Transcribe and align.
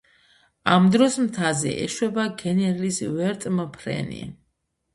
ამ 0.75 0.87
დროს 0.95 1.17
მთაზე 1.25 1.75
ეშვება 1.85 2.27
გენერლის 2.41 3.01
ვერტმფრენი. 3.21 4.27